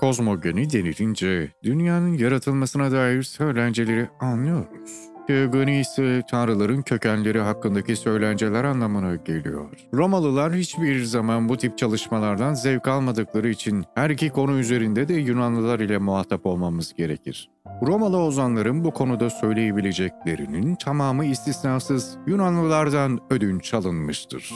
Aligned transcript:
Kozmogoni 0.00 0.72
denilince 0.72 1.48
dünyanın 1.64 2.18
yaratılmasına 2.18 2.92
dair 2.92 3.22
söylenceleri 3.22 4.08
anlıyoruz. 4.20 4.90
Teogoni 5.26 5.80
ise 5.80 6.22
tanrıların 6.30 6.82
kökenleri 6.82 7.40
hakkındaki 7.40 7.96
söylenceler 7.96 8.64
anlamına 8.64 9.14
geliyor. 9.14 9.70
Romalılar 9.94 10.54
hiçbir 10.54 11.04
zaman 11.04 11.48
bu 11.48 11.56
tip 11.56 11.78
çalışmalardan 11.78 12.54
zevk 12.54 12.88
almadıkları 12.88 13.48
için 13.48 13.84
her 13.94 14.10
iki 14.10 14.30
konu 14.30 14.58
üzerinde 14.58 15.08
de 15.08 15.14
Yunanlılar 15.14 15.80
ile 15.80 15.98
muhatap 15.98 16.46
olmamız 16.46 16.94
gerekir. 16.94 17.50
Romalı 17.86 18.18
ozanların 18.18 18.84
bu 18.84 18.90
konuda 18.90 19.30
söyleyebileceklerinin 19.30 20.74
tamamı 20.74 21.24
istisnasız 21.24 22.18
Yunanlılardan 22.26 23.20
ödünç 23.30 23.74
alınmıştır. 23.74 24.52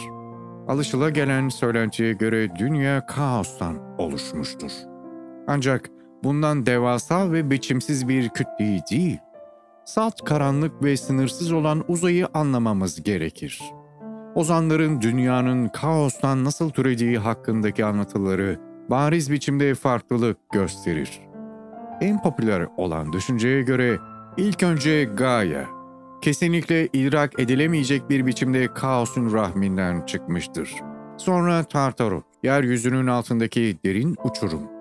Alışılagelen 0.69 1.49
söylentiye 1.49 2.13
göre 2.13 2.57
dünya 2.59 3.07
kaostan 3.07 3.99
oluşmuştur. 3.99 4.94
Ancak 5.47 5.91
bundan 6.25 6.67
devasa 6.67 7.33
ve 7.33 7.51
biçimsiz 7.51 8.09
bir 8.09 8.29
kütleyi 8.29 8.81
değil, 8.91 9.19
salt 9.85 10.25
karanlık 10.25 10.83
ve 10.83 10.97
sınırsız 10.97 11.53
olan 11.53 11.85
uzayı 11.89 12.27
anlamamız 12.35 13.03
gerekir. 13.03 13.63
Ozanların 14.35 15.01
dünyanın 15.01 15.69
kaostan 15.69 16.45
nasıl 16.45 16.71
türediği 16.71 17.19
hakkındaki 17.19 17.85
anlatıları 17.85 18.61
bariz 18.91 19.31
biçimde 19.31 19.75
farklılık 19.75 20.39
gösterir. 20.53 21.21
En 22.01 22.23
popüler 22.23 22.67
olan 22.77 23.13
düşünceye 23.13 23.63
göre 23.63 23.99
ilk 24.37 24.63
önce 24.63 25.05
Gaia, 25.05 25.65
kesinlikle 26.23 26.89
idrak 26.93 27.41
edilemeyecek 27.41 28.11
bir 28.11 28.27
biçimde 28.27 28.75
kaosun 28.75 29.33
rahminden 29.33 30.07
çıkmıştır. 30.07 30.75
Sonra 31.17 31.65
Tartarus, 31.65 32.25
yeryüzünün 32.43 33.07
altındaki 33.07 33.79
derin 33.85 34.17
uçurum. 34.25 34.74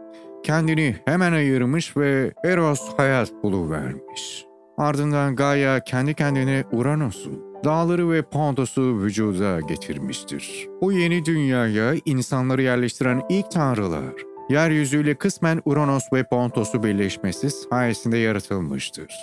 Kendini 0.43 0.95
hemen 1.05 1.33
ayırmış 1.33 1.97
ve 1.97 2.31
Eros 2.45 2.81
hayat 2.97 3.31
buluvermiş. 3.43 4.45
Ardından 4.77 5.35
Gaia 5.35 5.79
kendi 5.79 6.13
kendine 6.13 6.63
Uranus'u, 6.71 7.31
dağları 7.63 8.11
ve 8.11 8.21
Pontos'u 8.21 8.99
vücuda 9.01 9.59
getirmiştir. 9.59 10.67
Bu 10.81 10.91
yeni 10.91 11.25
dünyaya 11.25 11.95
insanları 12.05 12.61
yerleştiren 12.61 13.21
ilk 13.29 13.51
tanrılar, 13.51 14.13
yeryüzüyle 14.49 15.15
kısmen 15.15 15.61
Uranos 15.65 16.03
ve 16.13 16.23
Pontos'u 16.23 16.83
birleşmesi 16.83 17.49
sayesinde 17.49 18.17
yaratılmıştır. 18.17 19.13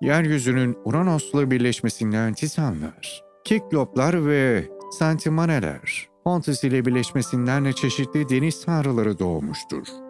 Yeryüzünün 0.00 0.76
Uranos'la 0.84 1.50
birleşmesinden 1.50 2.34
Titanlar, 2.34 3.22
Kikloplar 3.44 4.26
ve 4.26 4.64
Sentimaneler, 4.98 6.08
Pontus 6.24 6.64
ile 6.64 6.86
birleşmesinden 6.86 7.64
de 7.64 7.72
çeşitli 7.72 8.28
deniz 8.28 8.64
tanrıları 8.64 9.18
doğmuştur. 9.18 10.03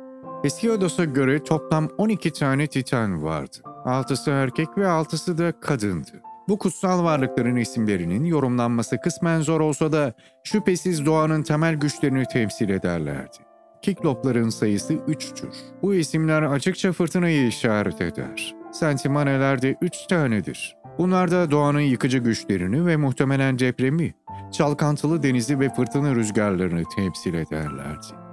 Hesiodos'a 0.45 1.05
göre 1.05 1.45
toplam 1.45 1.89
12 1.99 2.33
tane 2.33 2.67
Titan 2.67 3.23
vardı. 3.23 3.57
Altısı 3.85 4.31
erkek 4.31 4.79
ve 4.79 4.87
altısı 4.89 5.39
da 5.39 5.61
kadındı. 5.61 6.23
Bu 6.49 6.59
kutsal 6.59 7.05
varlıkların 7.05 7.57
isimlerinin 7.57 8.25
yorumlanması 8.25 9.01
kısmen 9.01 9.41
zor 9.41 9.61
olsa 9.61 9.93
da 9.93 10.13
şüphesiz 10.45 11.07
doğanın 11.07 11.43
temel 11.43 11.75
güçlerini 11.75 12.25
temsil 12.27 12.69
ederlerdi. 12.69 13.37
Kiklopların 13.83 14.49
sayısı 14.49 14.95
üçtür. 14.95 15.51
Bu 15.83 15.95
isimler 15.95 16.43
açıkça 16.43 16.93
fırtınayı 16.93 17.47
işaret 17.47 18.01
eder. 18.01 18.55
Sentimaneler 18.73 19.63
de 19.63 19.77
üç 19.83 20.07
tanedir. 20.07 20.77
Bunlar 20.99 21.31
da 21.31 21.51
doğanın 21.51 21.81
yıkıcı 21.81 22.19
güçlerini 22.19 22.87
ve 22.87 22.97
muhtemelen 22.97 23.59
depremi, 23.59 24.15
çalkantılı 24.53 25.23
denizi 25.23 25.61
ve 25.61 25.75
fırtına 25.75 26.15
rüzgarlarını 26.15 26.83
temsil 26.97 27.35
ederlerdi. 27.35 28.24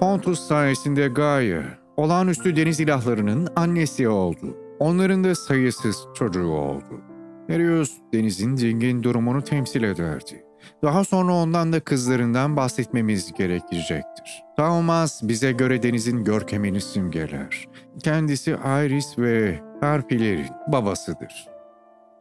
Pontus 0.00 0.40
sayesinde 0.40 1.08
Gaia, 1.08 1.62
olağanüstü 1.96 2.56
deniz 2.56 2.80
ilahlarının 2.80 3.48
annesi 3.56 4.08
oldu. 4.08 4.56
Onların 4.78 5.24
da 5.24 5.34
sayısız 5.34 6.06
çocuğu 6.14 6.48
oldu. 6.48 7.00
Nereus 7.48 7.92
denizin 8.12 8.56
dingin 8.56 9.02
durumunu 9.02 9.42
temsil 9.44 9.82
ederdi. 9.82 10.44
Daha 10.82 11.04
sonra 11.04 11.32
ondan 11.32 11.72
da 11.72 11.80
kızlarından 11.80 12.56
bahsetmemiz 12.56 13.32
gerekecektir. 13.32 14.44
Taumas 14.56 15.22
bize 15.22 15.52
göre 15.52 15.82
denizin 15.82 16.24
görkemini 16.24 16.80
simgeler. 16.80 17.68
Kendisi 18.02 18.50
Iris 18.50 19.18
ve 19.18 19.60
Harpilerin 19.80 20.50
babasıdır. 20.72 21.57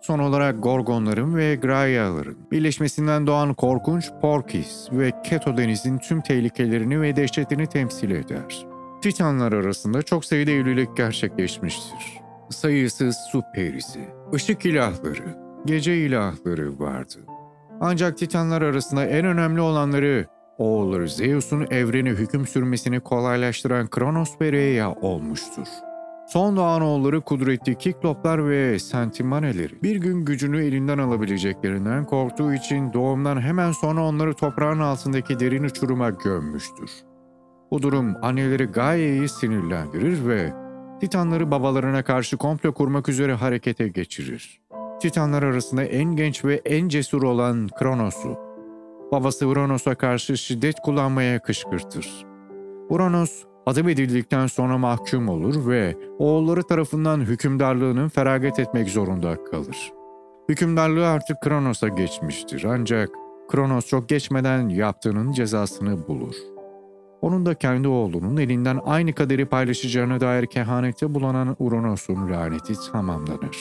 Son 0.07 0.19
olarak 0.19 0.63
Gorgonların 0.63 1.35
ve 1.35 1.55
Graiaların 1.55 2.35
birleşmesinden 2.51 3.27
doğan 3.27 3.53
korkunç 3.53 4.11
Porkis 4.21 4.87
ve 4.91 5.11
Keto 5.23 5.57
denizin 5.57 5.97
tüm 5.97 6.21
tehlikelerini 6.21 7.01
ve 7.01 7.15
dehşetini 7.15 7.67
temsil 7.67 8.11
eder. 8.11 8.65
Titanlar 9.01 9.53
arasında 9.53 10.01
çok 10.01 10.25
sayıda 10.25 10.51
evlilik 10.51 10.97
gerçekleşmiştir. 10.97 12.19
Sayısız 12.49 13.17
su 13.31 13.43
perisi, 13.55 13.99
ışık 14.33 14.65
ilahları, 14.65 15.37
gece 15.65 15.97
ilahları 15.97 16.79
vardı. 16.79 17.17
Ancak 17.79 18.17
Titanlar 18.17 18.61
arasında 18.61 19.05
en 19.05 19.25
önemli 19.25 19.61
olanları 19.61 20.25
oğulları 20.57 21.09
Zeus'un 21.09 21.67
evreni 21.71 22.09
hüküm 22.09 22.47
sürmesini 22.47 22.99
kolaylaştıran 22.99 23.87
Kronos 23.87 24.41
ve 24.41 24.51
Rhea 24.51 24.93
olmuştur. 24.93 25.67
Son 26.27 26.57
doğan 26.57 26.81
oğulları 26.81 27.21
kudretli 27.21 27.77
Kikloplar 27.77 28.49
ve 28.49 28.79
Sentimaneleri 28.79 29.83
bir 29.83 29.95
gün 29.95 30.25
gücünü 30.25 30.65
elinden 30.65 30.97
alabileceklerinden 30.97 32.05
korktuğu 32.05 32.53
için 32.53 32.93
doğumdan 32.93 33.41
hemen 33.41 33.71
sonra 33.71 34.03
onları 34.03 34.33
toprağın 34.33 34.79
altındaki 34.79 35.39
derin 35.39 35.63
uçuruma 35.63 36.09
gömmüştür. 36.09 36.91
Bu 37.71 37.81
durum 37.81 38.15
anneleri 38.21 38.65
Gaia'yı 38.65 39.29
sinirlendirir 39.29 40.27
ve 40.27 40.53
Titanları 40.99 41.51
babalarına 41.51 42.03
karşı 42.03 42.37
komplo 42.37 42.73
kurmak 42.73 43.09
üzere 43.09 43.33
harekete 43.33 43.87
geçirir. 43.87 44.61
Titanlar 45.01 45.43
arasında 45.43 45.83
en 45.83 46.15
genç 46.15 46.45
ve 46.45 46.61
en 46.65 46.89
cesur 46.89 47.23
olan 47.23 47.67
Kronos'u, 47.79 48.37
babası 49.11 49.47
Uranos'a 49.47 49.95
karşı 49.95 50.37
şiddet 50.37 50.79
kullanmaya 50.79 51.41
kışkırtır. 51.41 52.25
Uranos, 52.89 53.43
adım 53.67 53.89
edildikten 53.89 54.47
sonra 54.47 54.77
mahkum 54.77 55.29
olur 55.29 55.67
ve 55.67 55.95
oğulları 56.19 56.63
tarafından 56.63 57.21
hükümdarlığının 57.21 58.09
feragat 58.09 58.59
etmek 58.59 58.89
zorunda 58.89 59.43
kalır. 59.43 59.93
Hükümdarlığı 60.49 61.07
artık 61.07 61.41
Kronos'a 61.41 61.87
geçmiştir 61.87 62.63
ancak 62.63 63.09
Kronos 63.51 63.87
çok 63.87 64.09
geçmeden 64.09 64.69
yaptığının 64.69 65.31
cezasını 65.31 66.07
bulur. 66.07 66.35
Onun 67.21 67.45
da 67.45 67.53
kendi 67.53 67.87
oğlunun 67.87 68.37
elinden 68.37 68.79
aynı 68.85 69.13
kaderi 69.13 69.45
paylaşacağına 69.45 70.19
dair 70.19 70.45
kehanette 70.45 71.13
bulunan 71.13 71.55
Uranos'un 71.59 72.31
laneti 72.31 72.73
tamamlanır. 72.91 73.57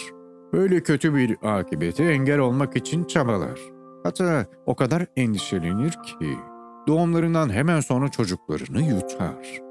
Böyle 0.53 0.83
kötü 0.83 1.15
bir 1.15 1.37
akibete 1.43 2.05
engel 2.05 2.39
olmak 2.39 2.77
için 2.77 3.05
çabalar. 3.05 3.61
Hatta 4.03 4.47
o 4.67 4.75
kadar 4.75 5.07
endişelenir 5.17 5.91
ki 5.91 6.39
doğumlarından 6.87 7.53
hemen 7.53 7.81
sonra 7.81 8.09
çocuklarını 8.09 8.83
yutar. 8.83 9.66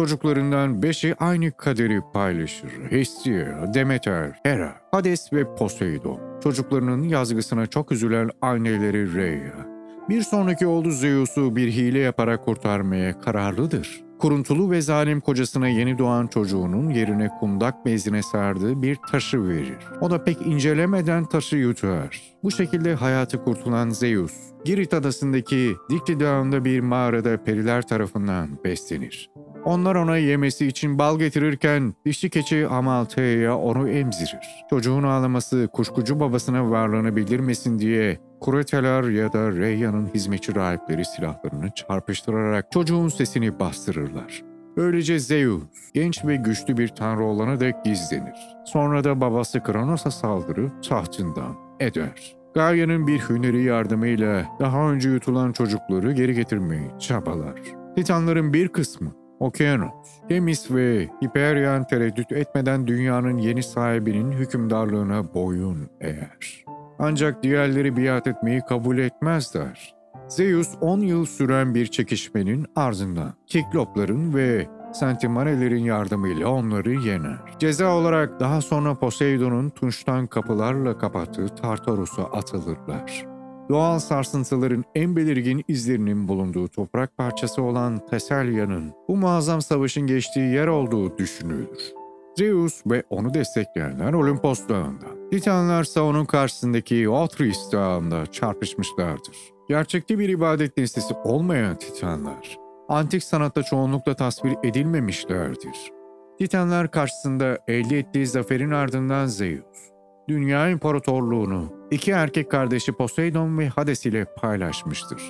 Çocuklarından 0.00 0.82
beşi 0.82 1.14
aynı 1.18 1.52
kaderi 1.52 2.00
paylaşır. 2.12 2.70
Hestia, 2.90 3.74
Demeter, 3.74 4.40
Hera, 4.42 4.76
Hades 4.90 5.32
ve 5.32 5.54
Poseidon. 5.54 6.40
Çocuklarının 6.42 7.02
yazgısına 7.02 7.66
çok 7.66 7.92
üzülen 7.92 8.30
anneleri 8.42 9.14
Rhea. 9.14 9.66
Bir 10.08 10.22
sonraki 10.22 10.66
oğlu 10.66 10.90
Zeus'u 10.90 11.56
bir 11.56 11.72
hile 11.72 11.98
yaparak 11.98 12.44
kurtarmaya 12.44 13.20
kararlıdır. 13.20 14.00
Kuruntulu 14.18 14.70
ve 14.70 14.80
zalim 14.80 15.20
kocasına 15.20 15.68
yeni 15.68 15.98
doğan 15.98 16.26
çocuğunun 16.26 16.90
yerine 16.90 17.28
kundak 17.40 17.86
bezine 17.86 18.22
sardığı 18.22 18.82
bir 18.82 18.96
taşı 19.10 19.48
verir. 19.48 19.78
O 20.00 20.10
da 20.10 20.24
pek 20.24 20.46
incelemeden 20.46 21.24
taşı 21.24 21.56
yutar. 21.56 22.22
Bu 22.42 22.50
şekilde 22.50 22.94
hayatı 22.94 23.44
kurtulan 23.44 23.90
Zeus, 23.90 24.32
Girit 24.64 24.94
adasındaki 24.94 25.76
Dikti 25.90 26.20
Dağı'nda 26.20 26.64
bir 26.64 26.80
mağarada 26.80 27.44
periler 27.44 27.82
tarafından 27.82 28.48
beslenir. 28.64 29.30
Onlar 29.64 29.94
ona 29.94 30.16
yemesi 30.16 30.66
için 30.66 30.98
bal 30.98 31.18
getirirken 31.18 31.94
dişi 32.06 32.30
keçi 32.30 32.66
Amalthea'ya 32.68 33.56
onu 33.56 33.88
emzirir. 33.88 34.64
Çocuğun 34.70 35.02
ağlaması 35.02 35.68
kuşkucu 35.72 36.20
babasına 36.20 36.70
varlığını 36.70 37.16
bildirmesin 37.16 37.78
diye 37.78 38.18
Kureteler 38.40 39.02
ya 39.02 39.32
da 39.32 39.52
Reyyan'ın 39.52 40.10
hizmetçi 40.14 40.54
rahipleri 40.54 41.04
silahlarını 41.04 41.70
çarpıştırarak 41.74 42.72
çocuğun 42.72 43.08
sesini 43.08 43.58
bastırırlar. 43.60 44.42
Böylece 44.76 45.18
Zeus, 45.18 45.62
genç 45.94 46.24
ve 46.24 46.36
güçlü 46.36 46.76
bir 46.76 46.88
tanrı 46.88 47.24
olana 47.24 47.60
dek 47.60 47.84
gizlenir. 47.84 48.56
Sonra 48.66 49.04
da 49.04 49.20
babası 49.20 49.62
Kronos'a 49.62 50.10
saldırıp 50.10 50.82
tahtından 50.82 51.56
eder. 51.80 52.36
Gaia'nın 52.54 53.06
bir 53.06 53.18
hüneri 53.18 53.62
yardımıyla 53.62 54.46
daha 54.60 54.90
önce 54.90 55.10
yutulan 55.10 55.52
çocukları 55.52 56.12
geri 56.12 56.34
getirmeyi 56.34 56.90
çabalar. 56.98 57.60
Titanların 57.96 58.52
bir 58.52 58.68
kısmı 58.68 59.19
Okyanos, 59.40 60.20
Temis 60.28 60.70
ve 60.70 61.08
Hyperion 61.22 61.84
tereddüt 61.84 62.32
etmeden 62.32 62.86
dünyanın 62.86 63.38
yeni 63.38 63.62
sahibinin 63.62 64.32
hükümdarlığına 64.32 65.34
boyun 65.34 65.88
eğer. 66.00 66.64
Ancak 66.98 67.42
diğerleri 67.42 67.96
biat 67.96 68.26
etmeyi 68.26 68.60
kabul 68.60 68.98
etmezler. 68.98 69.94
Zeus 70.28 70.68
10 70.80 71.00
yıl 71.00 71.26
süren 71.26 71.74
bir 71.74 71.86
çekişmenin 71.86 72.66
ardından 72.76 73.34
Kiklopların 73.46 74.34
ve 74.34 74.68
Sentimanelerin 74.92 75.84
yardımıyla 75.84 76.48
onları 76.48 76.92
yener. 76.92 77.38
Ceza 77.58 77.96
olarak 77.96 78.40
daha 78.40 78.60
sonra 78.60 78.94
Poseidon'un 78.94 79.70
tunçtan 79.70 80.26
kapılarla 80.26 80.98
kapattığı 80.98 81.48
Tartarus'a 81.48 82.24
atılırlar. 82.24 83.29
Doğal 83.70 83.98
sarsıntıların 83.98 84.84
en 84.94 85.16
belirgin 85.16 85.64
izlerinin 85.68 86.28
bulunduğu 86.28 86.68
toprak 86.68 87.16
parçası 87.16 87.62
olan 87.62 88.06
Teselya'nın 88.06 88.92
bu 89.08 89.16
muazzam 89.16 89.62
savaşın 89.62 90.06
geçtiği 90.06 90.54
yer 90.54 90.66
olduğu 90.66 91.18
düşünülür. 91.18 91.92
Zeus 92.38 92.82
ve 92.86 93.02
onu 93.10 93.34
destekleyenler 93.34 94.12
Olimpos 94.12 94.68
Dağı'nda, 94.68 95.30
Titanlarsa 95.30 96.02
onun 96.02 96.24
karşısındaki 96.24 97.08
Otris 97.08 97.72
Dağı'nda 97.72 98.26
çarpışmışlardır. 98.26 99.36
Gerçekte 99.68 100.18
bir 100.18 100.28
ibadet 100.28 100.76
nesnesi 100.76 101.14
olmayan 101.14 101.78
Titanlar, 101.78 102.58
antik 102.88 103.24
sanatta 103.24 103.62
çoğunlukla 103.62 104.14
tasvir 104.14 104.54
edilmemişlerdir. 104.64 105.92
Titanlar 106.38 106.90
karşısında 106.90 107.58
elde 107.68 107.98
ettiği 107.98 108.26
zaferin 108.26 108.70
ardından 108.70 109.26
Zeus, 109.26 109.90
dünya 110.30 110.70
imparatorluğunu 110.70 111.72
iki 111.90 112.10
erkek 112.10 112.50
kardeşi 112.50 112.92
Poseidon 112.92 113.58
ve 113.58 113.68
Hades 113.68 114.06
ile 114.06 114.24
paylaşmıştır. 114.36 115.22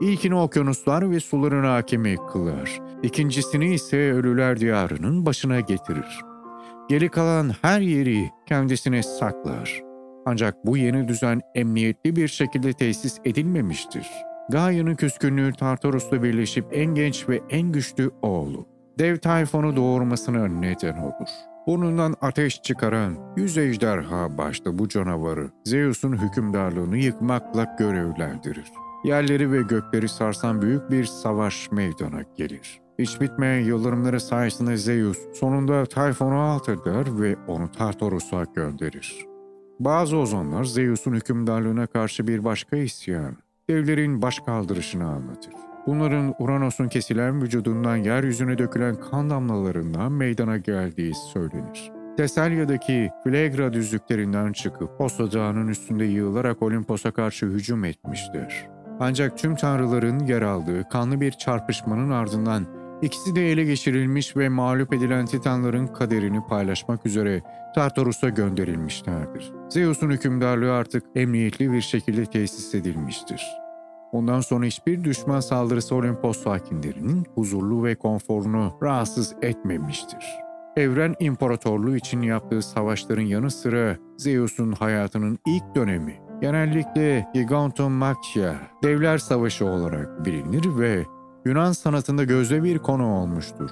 İlkini 0.00 0.34
okyanuslar 0.34 1.10
ve 1.10 1.20
suların 1.20 1.64
hakimi 1.64 2.16
kılar. 2.32 2.80
İkincisini 3.02 3.74
ise 3.74 4.12
ölüler 4.12 4.60
diyarının 4.60 5.26
başına 5.26 5.60
getirir. 5.60 6.20
Geri 6.88 7.08
kalan 7.08 7.52
her 7.62 7.80
yeri 7.80 8.30
kendisine 8.46 9.02
saklar. 9.02 9.82
Ancak 10.26 10.66
bu 10.66 10.76
yeni 10.76 11.08
düzen 11.08 11.40
emniyetli 11.54 12.16
bir 12.16 12.28
şekilde 12.28 12.72
tesis 12.72 13.18
edilmemiştir. 13.24 14.06
Gaia'nın 14.50 14.94
küskünlüğü 14.94 15.52
Tartarus'la 15.52 16.22
birleşip 16.22 16.64
en 16.72 16.94
genç 16.94 17.28
ve 17.28 17.40
en 17.50 17.72
güçlü 17.72 18.10
oğlu. 18.22 18.66
Dev 18.98 19.16
Tayfon'u 19.16 19.76
doğurmasına 19.76 20.46
neden 20.46 20.96
olur. 20.96 21.53
Burnundan 21.66 22.14
ateş 22.20 22.62
çıkaran 22.62 23.16
yüz 23.36 23.58
ejderha 23.58 24.38
başta 24.38 24.78
bu 24.78 24.88
canavarı 24.88 25.50
Zeus'un 25.64 26.16
hükümdarlığını 26.16 26.96
yıkmakla 26.98 27.76
görevlendirir. 27.78 28.72
Yerleri 29.04 29.52
ve 29.52 29.62
gökleri 29.62 30.08
sarsan 30.08 30.62
büyük 30.62 30.90
bir 30.90 31.04
savaş 31.04 31.72
meydana 31.72 32.22
gelir. 32.36 32.80
Hiç 32.98 33.20
bitmeyen 33.20 33.60
yıldırımları 33.60 34.20
sayesinde 34.20 34.76
Zeus 34.76 35.18
sonunda 35.34 35.86
Tayfon'u 35.86 36.40
alt 36.40 36.68
eder 36.68 37.20
ve 37.20 37.36
onu 37.48 37.72
Tartarus'a 37.72 38.44
gönderir. 38.54 39.26
Bazı 39.80 40.16
ozanlar 40.16 40.64
Zeus'un 40.64 41.12
hükümdarlığına 41.12 41.86
karşı 41.86 42.28
bir 42.28 42.44
başka 42.44 42.76
isyan, 42.76 43.36
devlerin 43.70 44.22
baş 44.22 44.38
kaldırışını 44.38 45.06
anlatır. 45.06 45.73
Bunların 45.86 46.34
Uranos'un 46.38 46.88
kesilen 46.88 47.42
vücudundan 47.42 47.96
yeryüzüne 47.96 48.58
dökülen 48.58 48.94
kan 48.94 49.30
damlalarından 49.30 50.12
meydana 50.12 50.56
geldiği 50.56 51.14
söylenir. 51.32 51.92
Teselya'daki 52.16 53.10
Flegra 53.24 53.72
düzlüklerinden 53.72 54.52
çıkıp 54.52 54.98
Posa 54.98 55.32
Dağı'nın 55.32 55.68
üstünde 55.68 56.04
yığılarak 56.04 56.62
Olimpos'a 56.62 57.10
karşı 57.10 57.46
hücum 57.46 57.84
etmiştir. 57.84 58.66
Ancak 59.00 59.38
tüm 59.38 59.56
tanrıların 59.56 60.18
yer 60.18 60.42
aldığı 60.42 60.88
kanlı 60.88 61.20
bir 61.20 61.32
çarpışmanın 61.32 62.10
ardından 62.10 62.66
ikisi 63.02 63.36
de 63.36 63.50
ele 63.50 63.64
geçirilmiş 63.64 64.36
ve 64.36 64.48
mağlup 64.48 64.92
edilen 64.92 65.26
Titanların 65.26 65.86
kaderini 65.86 66.46
paylaşmak 66.46 67.06
üzere 67.06 67.42
Tartarus'a 67.74 68.28
gönderilmişlerdir. 68.28 69.52
Zeus'un 69.68 70.10
hükümdarlığı 70.10 70.72
artık 70.72 71.04
emniyetli 71.14 71.72
bir 71.72 71.80
şekilde 71.80 72.26
tesis 72.26 72.74
edilmiştir. 72.74 73.63
Ondan 74.14 74.40
sonra 74.40 74.64
hiçbir 74.64 75.04
düşman 75.04 75.40
saldırısı 75.40 75.94
Olimpos 75.94 76.42
sakinlerinin 76.42 77.26
huzurlu 77.34 77.84
ve 77.84 77.94
konforunu 77.94 78.78
rahatsız 78.82 79.34
etmemiştir. 79.42 80.24
Evren 80.76 81.14
İmparatorluğu 81.20 81.96
için 81.96 82.22
yaptığı 82.22 82.62
savaşların 82.62 83.22
yanı 83.22 83.50
sıra 83.50 83.96
Zeus'un 84.16 84.72
hayatının 84.72 85.38
ilk 85.46 85.74
dönemi 85.74 86.20
genellikle 86.40 87.26
Gigantomachia, 87.34 88.54
Devler 88.82 89.18
Savaşı 89.18 89.66
olarak 89.66 90.24
bilinir 90.24 90.78
ve 90.78 91.04
Yunan 91.44 91.72
sanatında 91.72 92.24
gözde 92.24 92.62
bir 92.62 92.78
konu 92.78 93.06
olmuştur. 93.06 93.70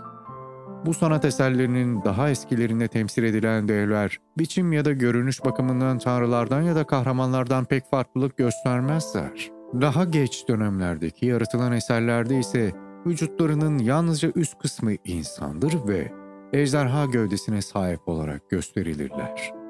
Bu 0.86 0.94
sanat 0.94 1.24
eserlerinin 1.24 2.04
daha 2.04 2.30
eskilerinde 2.30 2.88
temsil 2.88 3.22
edilen 3.22 3.68
devler, 3.68 4.18
biçim 4.38 4.72
ya 4.72 4.84
da 4.84 4.92
görünüş 4.92 5.44
bakımından 5.44 5.98
tanrılardan 5.98 6.62
ya 6.62 6.74
da 6.74 6.84
kahramanlardan 6.84 7.64
pek 7.64 7.90
farklılık 7.90 8.36
göstermezler. 8.36 9.61
Daha 9.80 10.04
geç 10.04 10.48
dönemlerdeki 10.48 11.26
yaratılan 11.26 11.72
eserlerde 11.72 12.38
ise 12.38 12.72
vücutlarının 13.06 13.78
yalnızca 13.78 14.32
üst 14.34 14.58
kısmı 14.58 14.92
insandır 15.04 15.88
ve 15.88 16.12
ejderha 16.52 17.04
gövdesine 17.04 17.62
sahip 17.62 18.08
olarak 18.08 18.50
gösterilirler. 18.50 19.61